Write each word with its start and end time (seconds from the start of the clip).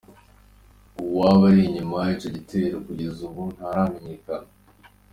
Uwoba 1.01 1.43
ari 1.51 1.61
inyuma 1.69 1.97
y'ico 2.07 2.27
gitero 2.35 2.75
kugez'ubu 2.85 3.41
ntaramenyekana. 3.55 4.49